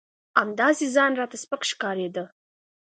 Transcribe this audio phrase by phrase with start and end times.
[0.41, 2.23] همداسې ځان راته سپک ښکارېده.